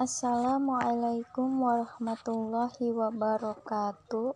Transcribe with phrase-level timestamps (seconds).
[0.00, 4.32] Assalamualaikum warahmatullahi wabarakatuh.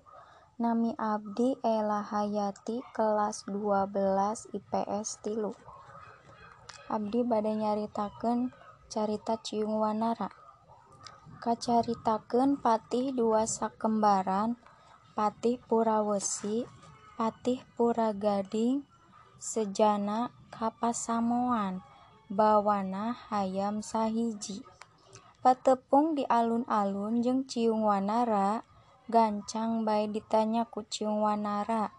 [0.61, 5.57] Nami Abdi Ella Hayati kelas 12 IPS tilu.
[6.93, 8.53] Abdi badai nyaritaken
[8.93, 10.29] carita Ciung Wanara.
[11.41, 14.61] Kacaritaken Patih dua sakembaran
[15.17, 16.69] Patih Purawesi
[17.17, 18.85] Patih Puragading
[19.41, 21.81] Sejana Kapasamoan
[22.29, 24.74] Bawana hayam sahiji
[25.45, 28.65] patepung di alun-alun jeung Ciung Wanara.
[29.05, 31.93] Gancang bae ditanya ku Ciung Wanara.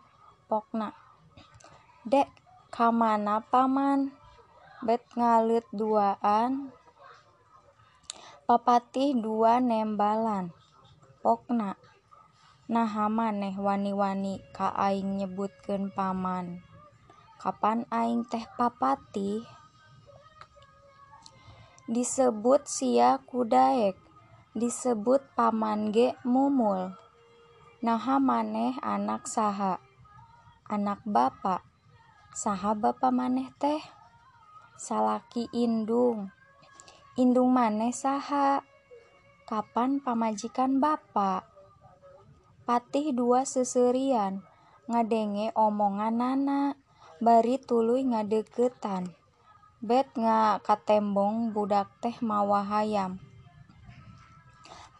[0.49, 0.89] Pokna
[2.01, 2.25] Dek
[2.73, 4.09] kamana paman?
[4.81, 6.73] Bet ngalut duaan.
[8.49, 10.49] Papatih dua nembalan.
[11.21, 11.77] Pokna
[12.65, 16.65] naha maneh wani-wani ka aing nyebutkeun paman.
[17.37, 19.45] Kapan aing teh papatih
[21.85, 23.93] disebut sia ku daek
[24.57, 26.97] disebut paman ge mumul.
[27.85, 29.77] Naha maneh anak saha.
[30.65, 31.61] Anak bapa.
[32.33, 33.83] Saha bapa maneh teh?
[34.81, 36.33] Salaki indung.
[37.13, 38.65] Indung maneh saha?
[39.45, 41.45] Kapan pamajikan bapa?
[42.65, 44.41] Patih dua seuseurian
[44.89, 46.73] ngadenge omonganana
[47.21, 49.13] bari tuluy ngadeuketan
[49.85, 50.09] Bet
[50.65, 53.21] katembong budak teh mawa hayam.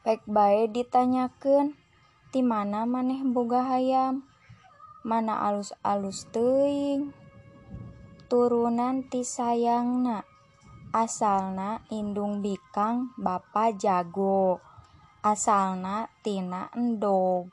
[0.05, 1.73] Pek bae ditanyakeun,
[2.29, 4.29] ti mana maneh boga hayam?
[5.01, 7.09] Mana alus-alus teuing.
[8.29, 10.21] Turunan ti sayangna.
[10.93, 14.61] Asalna indung bikang bapa jago.
[15.25, 17.49] Asalna tina endog.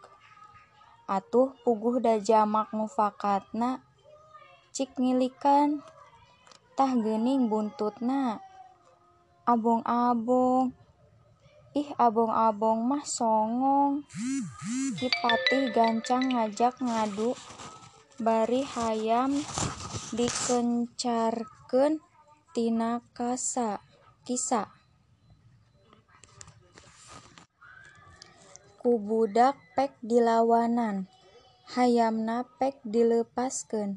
[1.09, 3.81] Atuh puguh da jamak mufakatna
[4.77, 5.81] cik ngilikan.
[6.73, 8.41] Tah geuning buntutna.
[9.45, 10.73] Abong-abong.
[11.73, 14.05] Ih abong-abong mah songong.
[14.97, 17.33] Ki patih gancang ngajak ngadu.
[18.21, 19.35] Bari hayam
[20.13, 21.99] dikencarkeun
[22.53, 23.81] tina kasa
[28.83, 31.07] ku budak pek dilawanan.
[31.73, 33.97] Hayamna pek dileupaskeun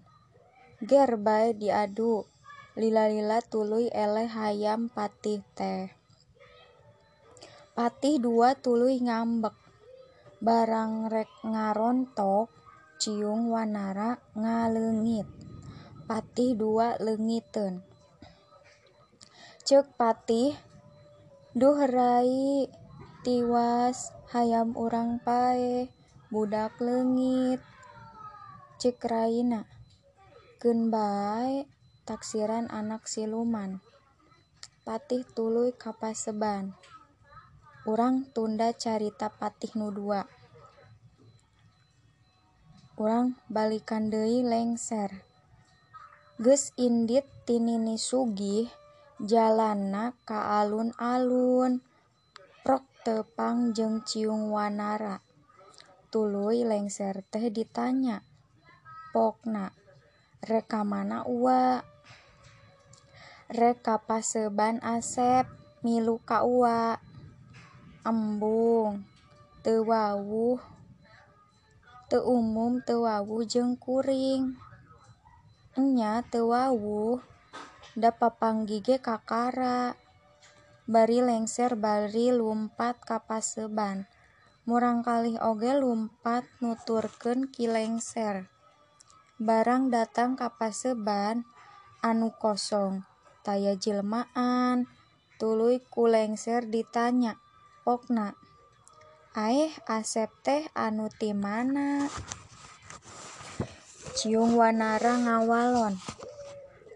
[0.79, 2.34] ger bae diadu
[2.79, 5.91] lila-lila tuluy eleh hayam patih teh.
[7.75, 9.55] Patih dua tuluy ngambek.
[10.43, 12.51] Barang rek ngarontok
[12.95, 15.27] Ciung Wanara ngaleungit
[16.05, 17.81] patih dua leungiteun
[19.65, 20.53] ceuk patih
[21.57, 22.69] duh rai
[23.25, 25.89] tiwas hayam urang paeh
[26.29, 27.57] budak leungit
[28.77, 29.65] ceuk raina
[30.61, 30.93] keun
[32.05, 33.81] taksiran anak siluman.
[34.85, 36.77] Patih tuluy kapaseban
[37.85, 40.25] urang tunda carita patih nu dua.
[42.97, 45.21] Urang balikan deui lengser.
[46.41, 48.65] Geus indit ti nini sugih
[49.21, 51.85] jalanna ka alun-alun.
[52.65, 55.21] Prok teupang jeung Ciung Wanara.
[56.09, 58.25] Tuluy lengser teh ditanya
[59.13, 59.69] pokna
[60.41, 61.85] rek kamana ua
[63.45, 65.45] rek kapaseban Asep
[65.85, 66.97] milu kaua.
[68.01, 69.05] Embung
[69.61, 70.61] teu wawuh.
[72.09, 74.57] Teu umum teu wawuh jeung kuring.
[75.77, 77.21] Enya teu wawuh
[77.93, 79.93] da papanggih ge kakara.
[80.85, 84.05] Bari lengser bari lumpat kapaseban.
[84.65, 88.49] Murang kalih oge lumpat nuturkeun ki lengser.
[89.37, 91.45] Barang datang kapaseban
[92.01, 93.05] anu kosong.
[93.45, 94.89] Taya jelmaan
[95.37, 97.37] tuluy ku lengser ditanya
[97.85, 98.33] pokna
[99.37, 102.09] aeh Asep teh anu ti mana?
[104.17, 106.01] Ciung Wanara ngawalon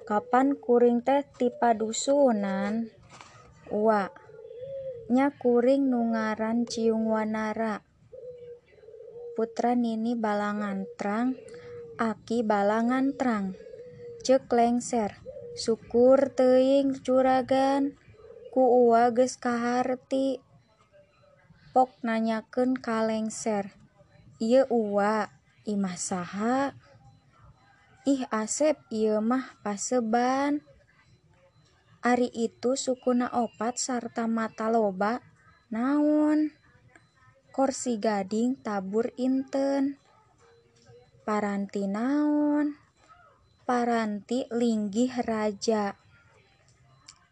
[0.10, 2.90] kapan kuring teh ti padusunan?
[3.70, 4.10] Ua
[5.14, 7.86] nya kuring nu ngaran Ciung Wanara.
[9.38, 11.38] Putra nini Balangantrang
[12.00, 13.54] aki Balangantrang
[14.24, 15.29] ceuk lengser
[15.60, 18.00] syukur teuing juragan
[18.56, 20.40] ku uwa geus kaharti.
[21.76, 23.76] Pok nanyakeun ka lengser.
[24.40, 25.28] Ieu uwa
[25.68, 26.72] imah saha.
[28.08, 30.64] Ih asep ieu mah paseban.
[32.00, 35.20] Ari itu sukuna opat sarta mata loba.
[35.68, 36.56] Naon?
[37.52, 40.00] Korsi gading tabur inten.
[41.28, 42.89] Paranti naon?
[43.70, 45.94] Paranti linggih raja.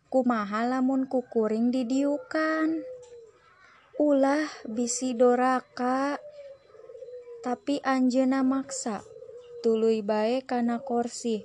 [0.05, 2.85] Kumaha lamun kukuring didiukan?
[3.97, 6.21] Ulah bisi doraka
[7.41, 9.01] tapi Anjena maksa.
[9.65, 11.41] Tuluy bae kana korsi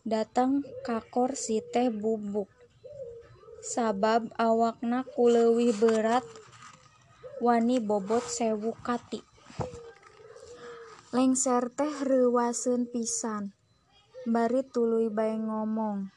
[0.00, 2.48] datang ka korsi teh bubuk.
[3.60, 6.24] Sabab awakna kuleuwih berat
[7.44, 9.20] wani bobot sewu kati.
[11.12, 13.55] Lengser teh reuwaseun pisan
[14.26, 16.10] bari tuluy bae ngomong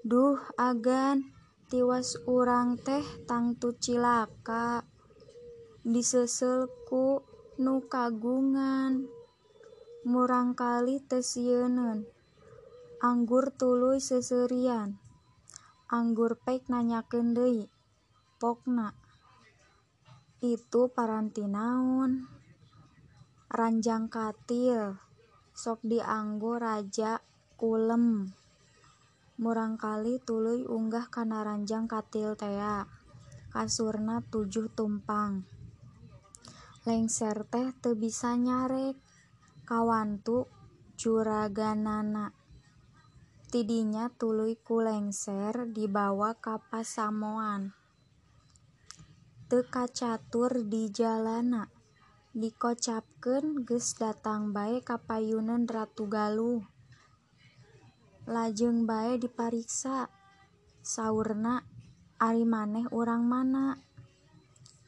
[0.00, 1.28] duh agan
[1.68, 4.80] tiwas urang teh tangtu cilaka
[5.84, 7.20] diseuseulku
[7.60, 9.04] nu kagungan
[10.08, 12.08] murangkali teu sieun
[13.04, 14.96] anggur tuluy seuserian
[15.92, 17.68] anggur pek nanyakeun deui
[18.40, 18.96] pokna
[20.40, 22.24] itu paranti naon
[23.52, 24.96] ranjang katil
[25.52, 27.20] sok dianggo raja
[27.54, 28.34] kulem
[29.34, 32.86] murangkali tuluy unggah kana ranjang katil tea.
[33.50, 35.46] Kasurna tujuh tumpang.
[36.86, 38.98] Lengser teh teu bisa nyarek.
[39.66, 40.50] Kawantu
[40.98, 42.34] juraganana.
[43.50, 47.74] Tidinya tuluy ku lengser dibawa ka pasamoan.
[49.46, 51.70] Teu kacatur di jalana.
[52.34, 56.73] Dikocapkeun geus datang bae ka payuneun Ratu Galuh
[58.24, 60.08] lajeng bae dipariksa.
[60.84, 61.64] Saurna
[62.20, 63.76] ari maneh urang mana?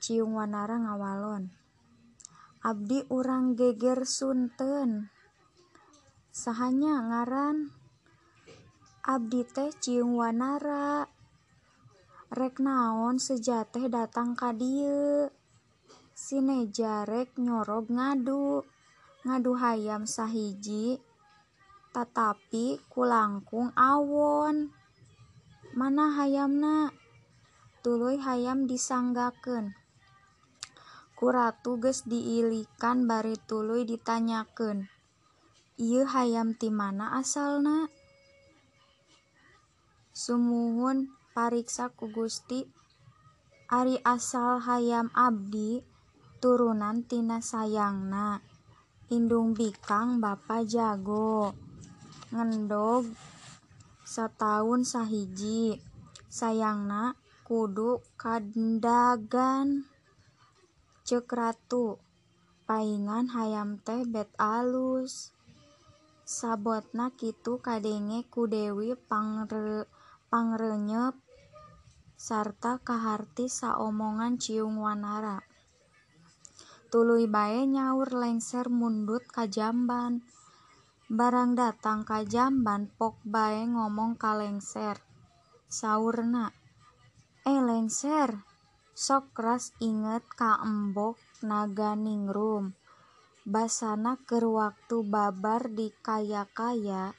[0.00, 1.52] Ciung Wanara ngawalon.
[2.64, 5.12] Abdi urang geger Sunten.
[6.32, 7.72] Sahanya ngaran
[9.04, 11.08] abdi teh Ciung Wanara.
[12.32, 15.30] Rek naon sejateh datang ka dieu?
[16.16, 18.64] Sineja rek nyorog ngadu.
[19.22, 21.05] Ngadu hayam sahiji
[21.96, 24.68] tatapi kulangkung awon.
[25.72, 26.92] Mana hayamna?
[27.80, 29.72] Tuluy hayam disanggakeun.
[31.16, 34.92] Ku ratu geus diilikan bari tuluy ditanyakeun.
[35.80, 37.88] Ieu hayam ti mana asalna?
[40.12, 42.68] Sumuhun pariksa ku Gusti.
[43.72, 45.80] Ari asal hayam abdi
[46.44, 48.44] turunan tina sayangna.
[49.08, 51.65] Indung bikang bapa jago
[52.34, 53.06] ngendog
[54.06, 55.82] sataun sahiji.
[56.26, 57.14] Sayangna
[57.46, 59.86] kudu kandagan
[61.06, 62.02] ceuk ratu.
[62.66, 65.30] Paingan hayam teh bet alus.
[66.26, 69.86] Sabotna kitu kadenge ku Dewi Pangre
[70.26, 71.14] Pangrenyep
[72.18, 75.46] sarta kaharti saomongan ciung wanara.
[76.90, 80.26] Tuluy bae nyaur lengser mundut ka jamban
[81.06, 84.98] barang datang ka jamban pok bae ngomong ka lengser.
[85.70, 86.50] Saurna
[87.46, 88.42] eh lengser
[88.90, 91.14] sok ras inget ka embok
[91.46, 92.74] Naganingrum
[93.46, 97.14] basana keur waktu babar di kaya-kaya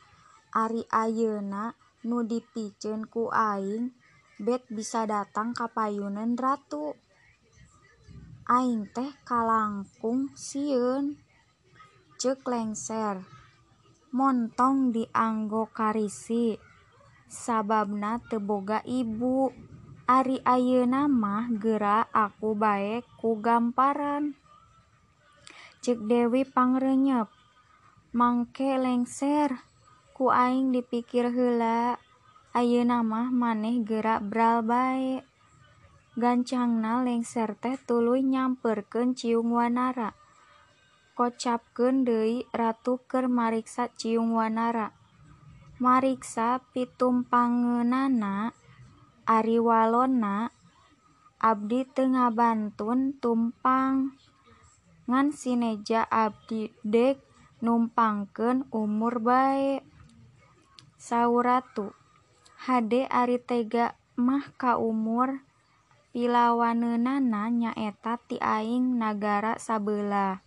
[0.51, 1.71] ari ayeuna
[2.03, 3.95] nu dipiceun ku aing
[4.35, 6.91] bet bisa datang ka payuneun ratu.
[8.51, 11.15] Aing teh kalangkung sieun.
[12.19, 13.36] Ceuk lengser
[14.17, 16.57] Montong dianggo karisi
[17.29, 19.53] sababna teu boga ibu.
[20.09, 24.33] Ari ayeuna mah geura aku bae ku gamparan.
[25.85, 27.29] Ceuk Dewi Pangrenyep,
[28.17, 29.53] mangke lengser,
[30.17, 32.01] ku aing dipikir heula,
[32.57, 35.21] ayeuna mah maneh geura bral bae.
[36.17, 40.17] Gancangna lengser teh tuluy nyamperkeun ciung wanara.
[41.17, 44.93] kocapkeun deui ratu keur mariksa ciung wanara.
[45.81, 48.53] Mariksa pitumpangeunana
[49.25, 50.53] ari walona
[51.41, 54.13] abdi teu ngabantun tumpang
[55.09, 57.17] ngan sineja abdi dek
[57.65, 59.81] numpangkeun umur bae.
[61.01, 61.93] Saur ratu,
[62.69, 65.41] hade ari tega mah ka umur
[66.13, 70.46] pilawaneunana nyaeta ti aing nagara sabeulah.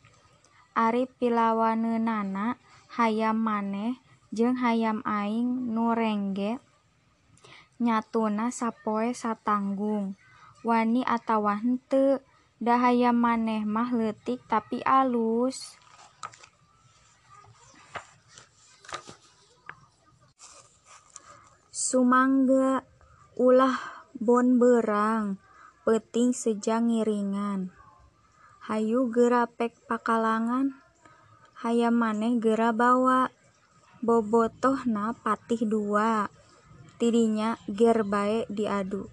[0.75, 2.55] Ari pilawaneunana
[2.95, 3.99] hayam maneh
[4.31, 6.63] jeung hayam aing nu rengge
[7.81, 10.15] nyatuna sapoe satanggung.
[10.61, 12.21] Wani atawa henteu,
[12.61, 15.81] da hayam maneh mah leutik tapi alus.
[21.73, 22.85] Sumangga
[23.41, 25.41] ulah bon bonberang,
[25.89, 27.80] peuting sejang ngiringan.
[28.71, 30.79] Hayu geura pek pakalangan.
[31.59, 33.35] Hayam maneh geura bawa
[33.99, 36.31] bobotohna patih dua.
[37.03, 39.11] Tidinya ger bae diadu.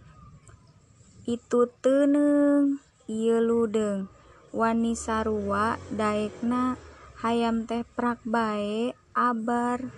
[1.26, 2.78] Itu teneng
[3.10, 4.06] ieu ludeng.
[4.54, 6.78] Wani sarua daekna.
[7.26, 9.90] Hayam teh prak bae abar.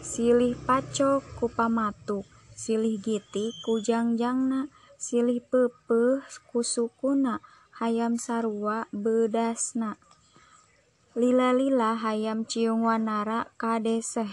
[0.00, 2.24] Silih pacok ku pamatuk
[2.56, 4.72] silih giti ku jangjangna.
[4.96, 7.42] Silih peupeuh ku sukuna
[7.82, 9.98] hayam sarua beudasna
[11.18, 14.30] lila-lila hayam ciung wanara kadeseh.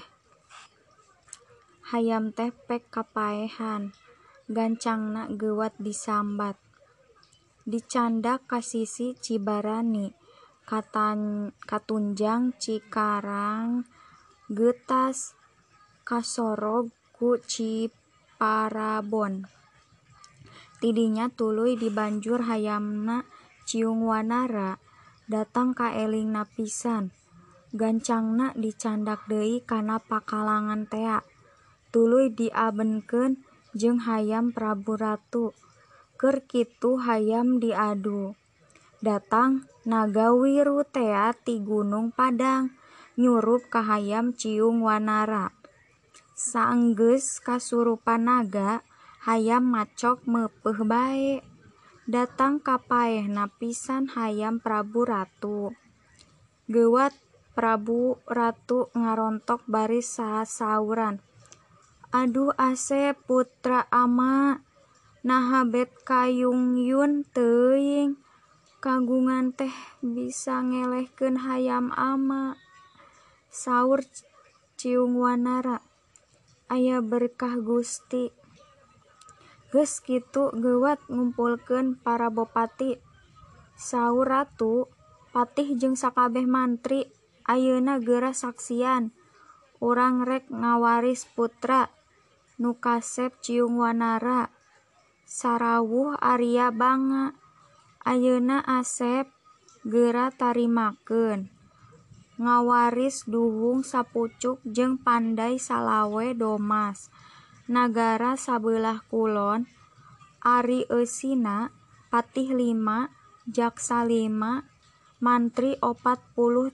[1.89, 3.91] Hayam teh pek kapaehan.
[4.49, 6.57] Gancangna gewat disambat.
[7.65, 10.13] Dicandak ka sisi Cibarani.
[10.63, 13.89] Katan katunjang Cikarang
[14.45, 15.33] getas
[16.05, 19.49] kasorog ku Ciparabon.
[20.79, 23.27] Tidinya tuluy dibanjur hayamna
[23.69, 24.81] ciung wanara
[25.29, 27.13] datang ka elingna pisan
[27.69, 31.21] gancangna dicandak deui kana pakalangan tea.
[31.89, 33.41] Tuluy diabenkeun
[33.77, 35.53] jeung hayam Prabu Ratu.
[36.17, 38.33] Keur kitu hayam diadu.
[38.99, 42.75] Datang Nagawiru tea ti Gunung Padang
[43.17, 45.53] nyurup ka hayam ciung wanara.
[46.37, 48.85] Saenggeus kasurupan naga
[49.25, 51.41] hayam macok meupeuh bae
[52.09, 55.77] datang kapaehna pisan hayam Prabu Ratu.
[56.65, 57.13] Gewat
[57.53, 61.21] Prabu Ratu ngarontok bari sasauran
[62.09, 64.65] Aduh Asep putra ama
[65.21, 68.17] naha bet kayungyun teuing.
[68.81, 72.57] Kagungan teh bisa ngelehkeun hayam ama.
[73.53, 74.01] Saur
[74.81, 75.85] ciung wanara.
[76.73, 78.33] Aya berkah Gusti
[79.69, 82.97] geus kitu geuwat ngumpulkeun para bopati.
[83.77, 84.89] Saur ratu
[85.29, 87.07] patih jeung sakabeh mantri
[87.45, 89.13] ayeuna geura saksian.
[89.79, 91.87] Urang rek ngawaris putra
[92.59, 94.51] nu kasep ciung wanara.
[95.29, 97.37] Sarawuh Arya Banga
[98.03, 99.29] ayeuna Asep
[99.85, 101.53] geura tarimakeun.
[102.39, 107.11] Ngawaris Duhung Sapucuk jeung Pandai Salawe Domas.
[107.69, 109.69] Nagara sabelah kulon
[110.41, 111.69] Ari Eusina
[112.09, 113.13] Patih lima
[113.45, 114.65] Jaksa lima
[115.21, 116.73] Mantri opat puluh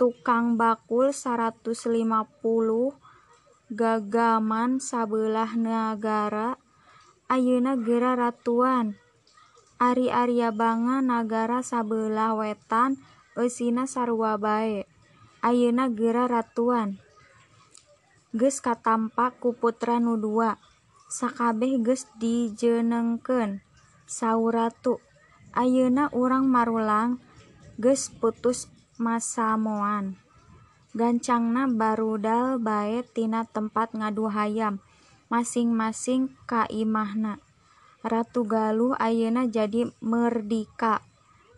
[0.00, 1.76] tukang bakul 150
[3.68, 6.56] gagaman sabelah nagara
[7.28, 8.96] ayeuna geura ratuan
[9.76, 12.96] Ari Arya Banga nagara sabelah wetan
[13.36, 14.88] eusina sarua bae
[15.44, 16.96] ayeuna geura ratuan
[18.36, 20.60] geus katampa ku putra nu dua
[21.08, 23.64] sakabeh geus dijeunengkeun.
[24.08, 25.00] Saur ratu
[25.52, 27.20] ayeuna urang marulang
[27.76, 30.16] geus putus masamoan
[30.96, 34.80] gancangna barudal bae tina tempat ngadu hayam
[35.28, 37.38] masing-masing ka imahna
[37.98, 41.02] Ratu Galuh ayeuna jadi merdika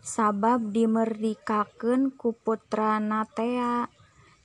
[0.01, 3.85] sabab dimerdikakeun ku putrana tea.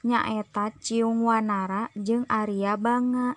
[0.07, 3.35] Nyaeta Ciung Wanara jeung Arya Banga.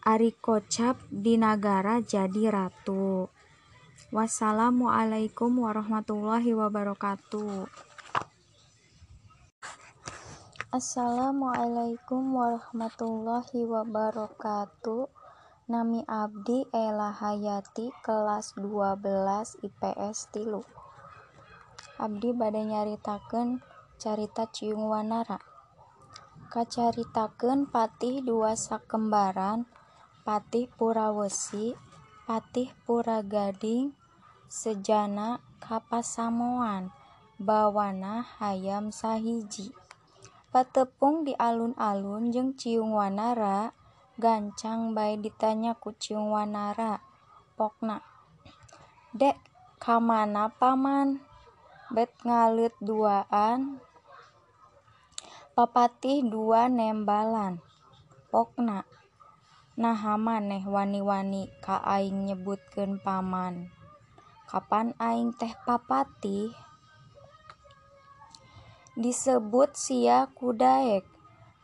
[0.00, 3.28] Ari kocap di nagara jadi ratu.
[4.08, 7.68] Wassalamualaikum warahmatullahi wabarakatuh.
[10.72, 15.12] Assalamualaikum warahmatullahi wabarakatuh.
[15.66, 20.62] Nami Abdi Ela Hayati kelas 12 IPS tilu.
[21.98, 23.58] Abdi bade nyaritakeun
[23.98, 25.45] carita Ciung Wanara
[26.56, 29.68] kacaritakeun patih dua sakembaran
[30.24, 31.76] Patih Purawesi
[32.24, 33.92] Patih Puragading
[34.48, 36.96] sejana kapasamoan
[37.36, 39.68] bawana hayam sahiji.
[40.48, 43.76] Patepung di alun-alun jeung Ciung Wanara
[44.16, 47.04] gancang bae ditanya ku Ciung Wanara
[47.60, 48.00] pokna.
[49.12, 49.36] Dek
[49.76, 51.20] kamana paman?
[51.92, 53.84] Bet ngalut duaan
[55.56, 57.64] papatih dua nembalan.
[58.28, 58.84] Pokna.
[59.80, 63.72] Naha maneh wani-wani ka aing nyebutkeun paman.
[64.44, 66.52] Kapan aing teh papatih
[69.00, 71.08] disebut sia ku daek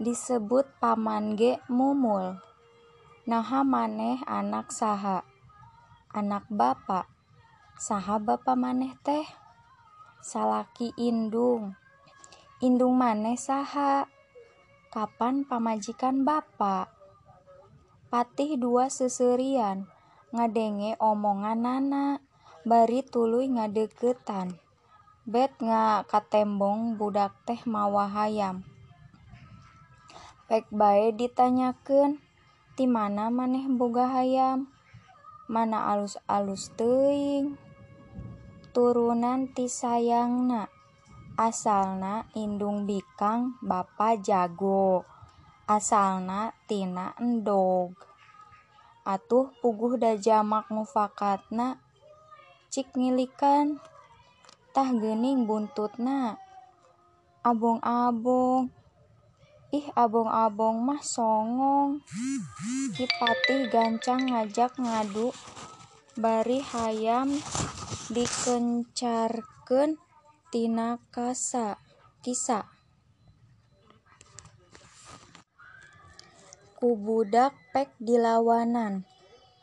[0.00, 2.40] disebut paman ge mumul.
[3.28, 5.20] Naha maneh anak saha.
[6.16, 7.04] Anak bapa.
[7.76, 9.28] Saha bapa maneh teh?
[10.24, 11.76] Salaki indung
[12.62, 14.06] indung maneh saha?
[14.94, 16.86] Kapan pamajikan bapa
[18.06, 19.90] patih dua seuseurian
[20.30, 22.22] ngadenge omonganana
[22.62, 24.56] bari tuluy ngadeuketan
[25.26, 28.62] bet ngakatembong budak teh mawa hayam
[30.46, 32.20] pek bae ditanyakeun
[32.72, 34.64] Ti mana maneh boga hayam
[35.44, 37.60] mana alus-alus teuing?
[38.72, 40.72] Turunan ti sayangna
[41.36, 45.04] asalna indung bikang bapa jago.
[45.64, 47.96] Asalna tina endog.
[49.02, 51.80] Atuh puguh da jamak mufakatna
[52.68, 53.80] cik ngilikan.
[54.72, 56.40] Tah geuning buntutna
[57.44, 58.72] abong-abong.
[59.72, 62.04] Ih abong-abong mah songong.
[62.92, 65.32] Ki Patih gancang ngajak ngadu
[66.12, 67.32] bari hayam
[68.12, 69.96] dikencarkeun
[70.52, 71.80] tina kasa
[72.20, 72.68] kisa.
[76.76, 79.08] Ku budak pek dilawanan.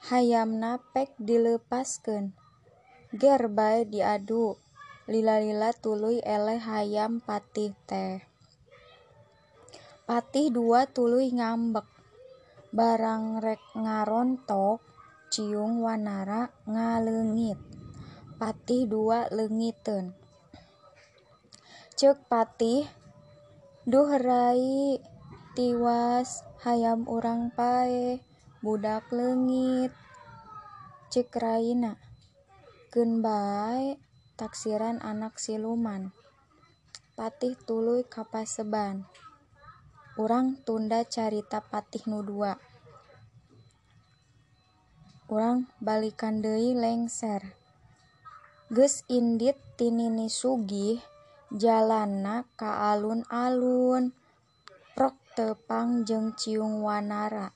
[0.10, 2.34] Hayamna pek dileupaskeun
[3.14, 4.58] ger bae diadu.
[5.06, 8.26] Lila-lila tuluy eleh hayam Patih teh.
[10.10, 11.86] Patih dua tuluy ngambek.
[12.74, 14.82] Barang rek ngarontok
[15.34, 17.58] ciung wanara ngaleungit
[18.38, 20.19] Patih dua leungiteun
[22.00, 22.88] ceuk Patih.
[23.84, 25.04] Duh rai
[25.52, 28.24] tiwas hayam urang paeh
[28.64, 29.92] budak leungit.
[31.12, 32.00] Ceuk raina
[33.20, 34.00] bae
[34.40, 36.16] taksiran anak siluman.
[37.20, 39.04] Patih tuluy kapaseban.
[40.16, 42.56] Urang tunda carita Patih nu dua.
[45.28, 47.44] Urang balikan deui lengser.
[48.72, 51.19] Geus indit ti Nini Sugih
[51.50, 54.14] jalanna ka alun-alun
[54.94, 57.50] prok teupang jeung ciung wanara.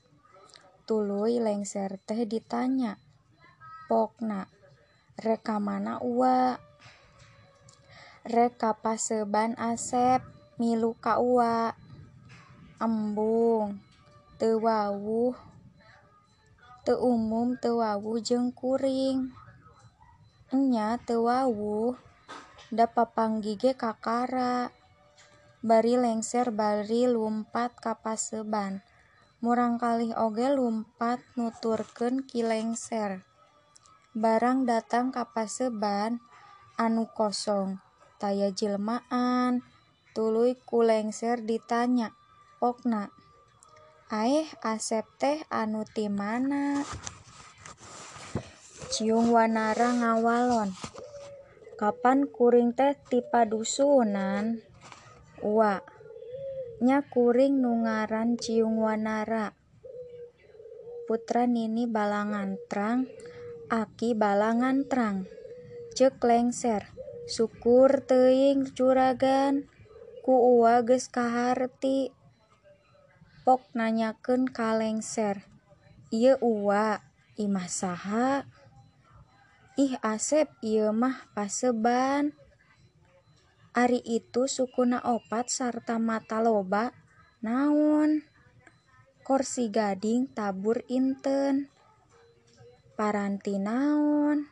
[0.90, 2.98] Tuluy lengser teh ditanya
[3.86, 4.50] pokna
[5.22, 6.58] rek ka mana uwa?
[8.26, 10.26] Rek ka paseban Asep
[10.58, 11.78] milu ka uwa.
[12.82, 13.78] Embung
[14.42, 15.38] teu wawuh
[16.84, 19.30] teu umum teu wawuh jeung kuring.
[20.52, 21.24] Enya teu
[22.74, 24.74] Da papanggih ge kakara.
[25.62, 28.82] Bari lengser bari lumpat ka paseban.
[29.46, 33.22] Murangkalih oge lumpat nuturkeun ki lengser.
[34.18, 36.18] Barang datang ka paseban
[36.74, 37.78] anu kosong.
[38.18, 39.62] Taya jelmaan
[40.18, 42.10] tuluy ku lengser ditanya,
[42.58, 43.14] pokna.
[44.10, 46.82] Aeh Asep teh anu ti mana?
[48.90, 50.93] Ciung Wanara ngawalon.
[51.84, 54.64] kapan kuring teh ti padusunan
[55.44, 55.84] Wa.
[56.80, 59.52] Nya kuring nu ngaran Ciung Wanara.
[61.04, 63.12] Putra Nini Balangantrang
[63.68, 65.28] Aki Balangantrang
[65.92, 66.88] cek lengser.
[67.28, 69.68] Syukur teing juragan
[70.24, 72.16] ku uwa geus kaharti.
[73.44, 75.44] Pok nanyakeun ka lengser.
[76.16, 77.04] Ieu uwa
[77.36, 78.48] imah saha?
[79.74, 82.38] Ih Asep ieu mah Paseban.
[83.74, 86.94] Ari itu sukuna opat sarta mataloba
[87.42, 88.22] naon.
[89.26, 91.74] Korsi gading tabur inten.
[92.94, 94.46] Paranti naon.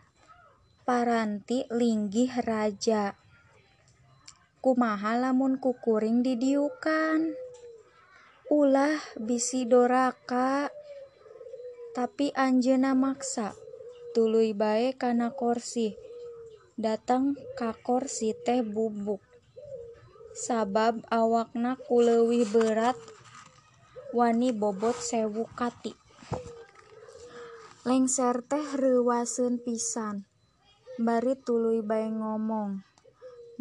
[0.90, 3.14] Paranti linggih raja.
[4.58, 7.30] Kumaha lamun kukuring didiukan.
[8.50, 10.74] Ulah bisi doraka.
[11.94, 13.54] Tapi anjeuna maksa.
[14.12, 15.96] Tuluy bae kana Korsi.
[16.76, 19.24] Datang ka Korsi teh bubuk.
[20.32, 22.96] Sabab awakna ku leuwih berat
[24.16, 25.96] wani bobot sewu kati.
[27.88, 30.28] Lengser teh reuwaseun pisan.
[31.00, 32.84] Bari tuluy bae ngomong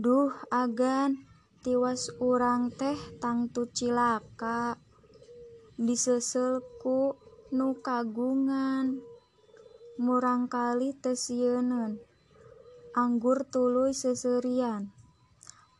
[0.00, 1.20] duh agan
[1.60, 4.80] tiwas urang teh tangtu cilaka.
[5.80, 7.16] Diseusel ku
[7.50, 9.09] nu kagungan
[10.00, 12.00] murangkalih teu sieuneun
[12.96, 14.88] anggur tuluy seuseurian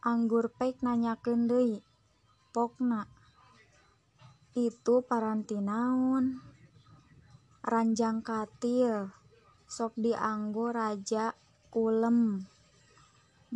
[0.05, 1.81] anggur pek nanyakeun deui
[2.53, 3.09] pokna.
[4.53, 6.37] Itu paranti naon
[7.65, 9.09] ranjang katil
[9.65, 11.33] sok dianggo raja
[11.73, 12.45] kulem.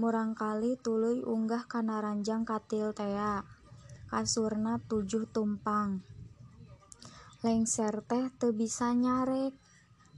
[0.00, 3.44] Murangkalih tuluy unggah kana ranjang katil tea
[4.08, 6.00] kasurna tujuh tumpang.
[7.44, 9.63] Lengser teh teu bisa nyarek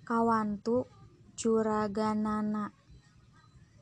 [0.06, 0.86] kawantu
[1.34, 2.70] juraganana.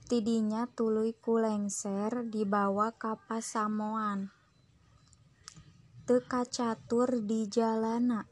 [0.09, 4.33] Tidinya tuluy ku lengser dibawa ka pasamoan
[6.09, 8.25] teu kacatur di jalana.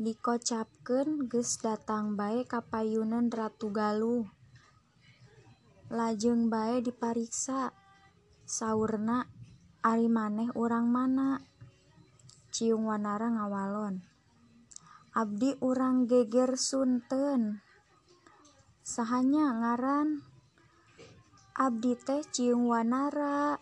[0.00, 4.26] Dikocapkeun geus datang bae ka payuneun Ratu Galuh.
[5.90, 7.70] Lajeng bae dipariksa.
[8.42, 9.30] Saurna
[9.86, 11.42] ari maneh urang mana?
[12.50, 14.09] Ciung wanara ngawalon
[15.10, 17.58] Abdi urang geger Sunten.
[18.86, 20.22] Sahnya ngaran
[21.58, 23.58] Abdi teh Ciung Wanara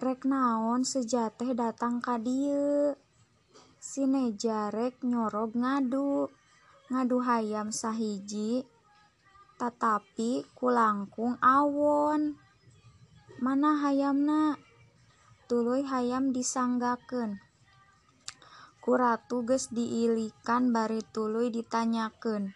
[0.00, 2.96] rek naon sejateh datang ka dieu.
[3.76, 6.32] Sinejarek nyorog ngadu
[6.88, 8.64] ngadu hayam sahiji
[9.60, 12.40] tetapi kulangkung awon.
[13.44, 14.56] Mana hayamna?
[15.52, 17.43] Tuluy hayam disanggakeun.
[18.84, 22.52] Ku ratu geus diilikan bari tuluy ditanyakeun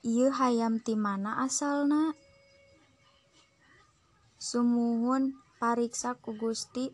[0.00, 2.16] ieu hayam ti mana asalna?
[4.40, 6.88] Sumuhun pariksa ku Gusti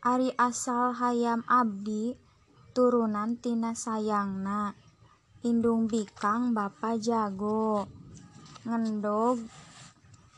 [0.00, 2.16] ari asal hayam abdi
[2.72, 4.72] turunan tina sayangna
[5.44, 7.84] indung bikang bapa jago
[8.64, 9.44] ngendog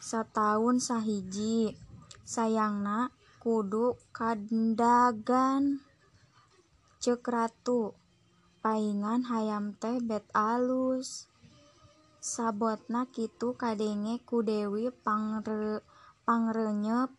[0.03, 1.79] sataun sahiji
[2.27, 5.79] sayangna kudu kandagan
[7.05, 7.93] cek ratu.
[8.65, 11.29] Paingan hayam teh bet alus.
[12.17, 15.85] Sabotna kitu kadenge ku Dewi pangre
[16.25, 17.13] pangrenyep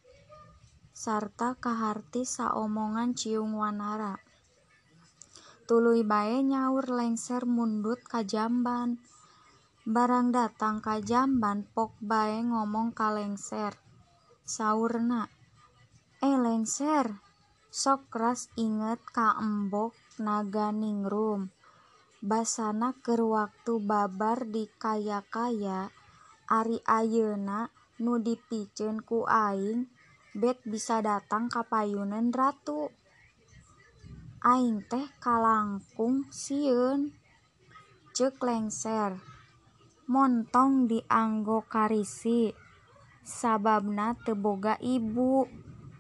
[0.89, 4.17] sarta kaharti saomongan ciung wanara.
[5.69, 8.97] Tuluy bae nyaur lengser mundut ka jamban.
[9.85, 13.77] Barang datang ka jamban pok bae ngomong ka lengser.
[14.49, 15.29] Saurna
[16.25, 17.24] eh lengser
[17.75, 21.51] sok ras inget ka embok naga ningrum
[22.23, 25.91] basana keur waktu babar di kaya-kaya
[26.47, 27.67] ari ayeuna
[27.99, 29.91] nu dipiceun ku aing
[30.35, 32.91] bet bisa datang ka payuneun ratu.
[34.43, 37.15] Aing teh kalangkung sieun
[38.15, 39.19] ceuk lengser.
[40.05, 42.53] Montong dianggo karisi
[43.25, 45.49] sababna teu boga ibu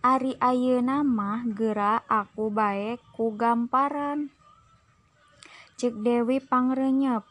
[0.05, 4.29] Ari ayeuna mah geura aku bae ku gamparan.
[5.81, 7.25] Cek Dewi pangrenyep.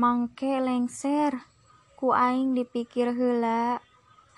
[0.00, 1.44] Mangke lengser.
[2.00, 3.84] Ku aing dipikir heula.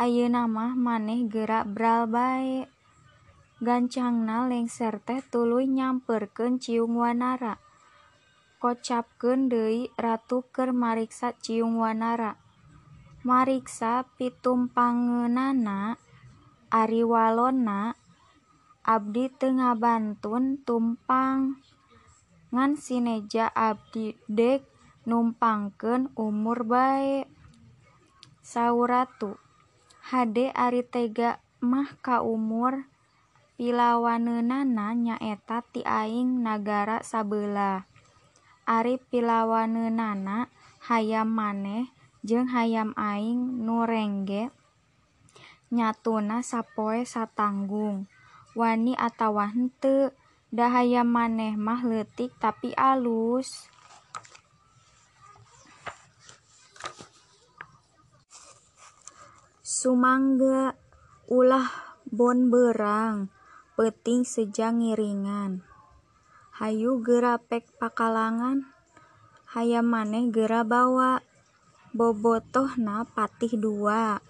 [0.02, 2.66] Ayeuna mah maneh geura bral bae.
[3.62, 7.62] Gancangna lengser teh tuluy nyamperkeun ciung wanara.
[8.58, 12.34] Kocapkeun deui ratu keur mariksa ciung wanara.
[13.22, 16.02] Mariksa pitumpangeunana
[16.74, 17.94] ari walona
[18.82, 21.62] abdi teu ngabantun tumpang.
[22.50, 24.66] Ngan sineja abdi dek
[25.06, 27.22] numpangkeun umur bae.
[28.42, 29.38] Saur ratu
[30.10, 32.90] hade ari tega mah ka umur.
[33.54, 37.86] Pilawaneunana nyaeta ti aing nagara sabeula
[38.66, 40.50] ari pilawaneunana
[40.90, 41.86] hayam maneh
[42.26, 44.50] jeung hayam aing nu rengge
[45.74, 48.06] nyatuna sapoe satanggung.
[48.54, 50.14] Wani atawa henteu
[50.54, 53.66] da hayam maneh mah leutik tapi alus.
[59.66, 60.78] Sumangga
[61.26, 61.66] ulah
[62.06, 63.34] bon beurang
[63.74, 65.66] peuting seja ngiringan.
[66.54, 68.70] Hayu geura pek pakalangan
[69.50, 71.26] hayam maneh geura bawa
[71.90, 74.22] bobotohna patih dua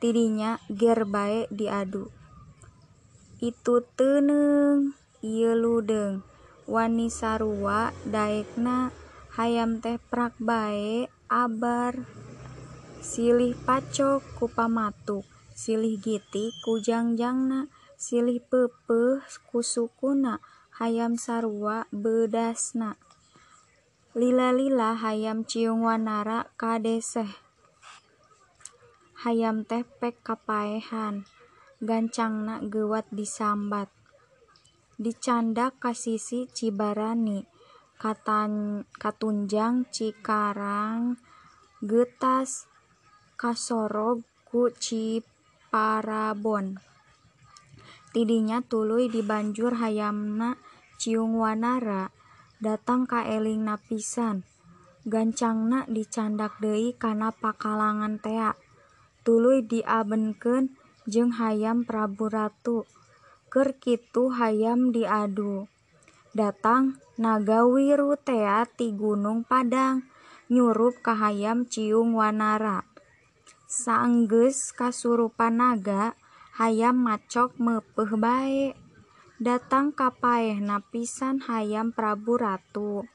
[0.00, 2.10] tidinya ger bae diadu.
[3.42, 6.24] Itu teuneung ieu ludeung
[6.64, 8.94] wani sarua daekna
[9.36, 12.06] hayam teh prak bae abar.
[13.04, 20.42] Silih pacok ku pamatuk silih gitik ku jangjangna silih peupeuh ku sukuna
[20.82, 22.98] hayam sarua beudasna
[24.18, 27.43] lila-lila hayam ciung wanara ka deseh
[29.24, 31.24] hayam teh pek kapaehan.
[31.80, 33.88] Gancangna geuwat disambat.
[35.00, 37.48] Dicandak ka sisi Cibarani.
[39.00, 41.16] Katunjang Cikarang
[41.80, 42.68] geutas
[43.40, 45.16] kasorog ku Ciparabon.
[48.12, 50.60] Tidinya tuluy dibanjur hayamna
[51.00, 52.12] ciung wanara
[52.60, 54.44] datang kaelingna pisan.
[55.08, 58.52] Gancangna dicandak deui kana pakalangan tea
[59.24, 60.76] tuluy diabenkeun
[61.08, 62.84] jeung hayam Prabu Ratu.
[63.48, 65.66] Keur kitu hayam diadu.
[66.36, 70.02] Datang Nagawiru tea ti Gunung Padang
[70.50, 72.82] nyurup ka hayam ciung wanara.
[73.70, 76.18] Saenggeus kasurupan naga
[76.58, 78.74] hayam macok meupeuh bae.
[79.38, 83.06] Datang kapaehna pisan hayam Prabu Ratu.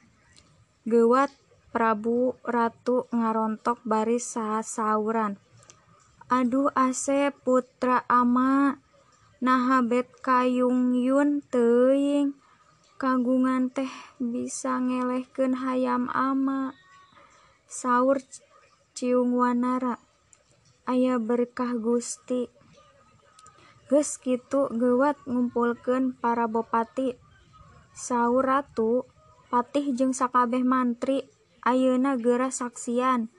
[0.87, 1.35] Geuwat
[1.75, 5.35] Prabu Ratu ngarontok bari sasauran
[6.29, 8.77] Aduh Asep putra ama
[9.41, 12.37] naha bet kayungyun teuing.
[13.01, 13.89] Kagungan teh
[14.21, 16.77] bisa ngelehkeun hayam ama
[17.65, 18.21] saur
[18.93, 19.97] ciung wanara.
[20.85, 22.45] Aya berkah Gusti.
[23.89, 27.17] Geus kitu gewat ngumpulkeun para bopati.
[27.97, 29.09] Saur ratu
[29.49, 31.25] patih jeung sakabeh mantri
[31.65, 33.33] ayeuna geura saksian.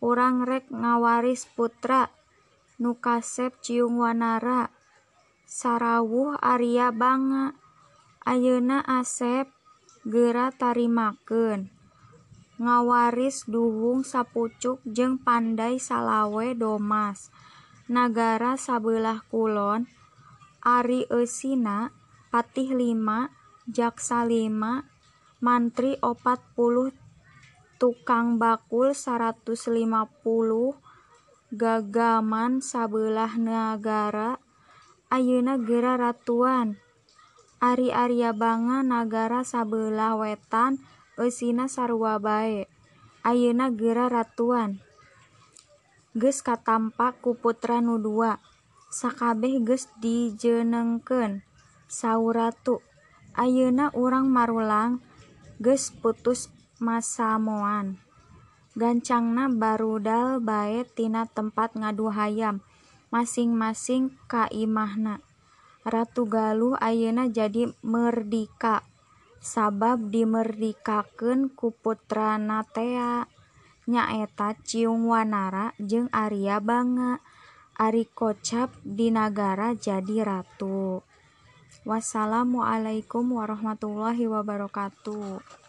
[0.00, 2.21] Urang rek ngawaris putra.
[2.78, 4.72] Nu kasep Ciung Wanara.
[5.44, 7.56] Sarawuh Arya Banga.
[8.22, 9.50] Ayeuna Asep
[10.06, 11.68] geura tarimakeun.
[12.62, 17.34] Ngawaris duhung sapucuk jeung pandai salawe domas.
[17.90, 19.90] Nagara sabelah kulon
[20.62, 21.90] Ari Eusina
[22.30, 23.34] Patih lima
[23.66, 24.86] Jaksa lima
[25.42, 26.94] Mantri opat puluh
[27.82, 29.42] tukang bakul 150
[31.52, 34.40] gagaman sabelah negara
[35.12, 36.80] ayeuna geura ratuan
[37.60, 40.80] Ari Arya Banga nagara sabelah wetan
[41.20, 42.64] Eusina sarua bae
[43.20, 44.80] ayeuna geura ratuan
[46.16, 48.40] geus katampak ku putra nu dua
[48.88, 51.44] sakabeh geus dijeunengkeun.
[51.88, 52.80] Saur ratu
[53.36, 55.04] ayeuna urang marulang
[55.60, 56.48] geus putus
[56.80, 58.00] masamoan
[58.78, 62.64] gancangna barudal bae tina tempat ngadu hayam.
[63.12, 65.20] Masing-masing ka imahna
[65.82, 68.86] Ratu Galuh ayeuna jadi merdika.
[69.42, 73.26] Sabab dimerdikakeun ku putrana tea
[73.90, 77.18] nyaeta Ciung Wanara jeung Arya Banga.
[77.74, 81.02] Ari kocap di nagara jadi ratu.
[81.82, 85.61] Wassalamualaikum warahmatullahi wabarakatuh.